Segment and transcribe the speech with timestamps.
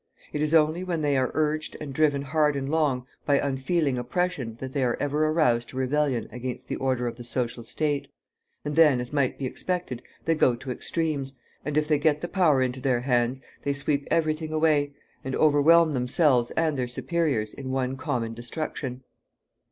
[0.33, 4.55] It is only when they are urged and driven hard and long by unfeeling oppression
[4.55, 8.07] that they are ever aroused to rebellion against the order of the social state;
[8.65, 11.33] and then, as might be expected, they go to extremes,
[11.63, 14.91] and, if they get the power into their hands, they sweep every thing away,
[15.23, 19.03] and overwhelm themselves and their superiors in one common destruction.